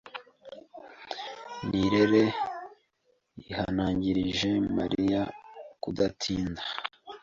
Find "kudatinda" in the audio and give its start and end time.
5.81-6.61